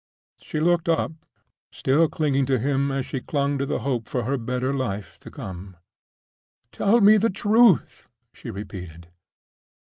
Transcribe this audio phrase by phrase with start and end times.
[0.41, 1.11] She looked up,
[1.71, 5.29] still clinging to him as she clung to the hope of her better life to
[5.29, 5.77] come.
[6.71, 9.09] "Tell me the truth!" she repeated.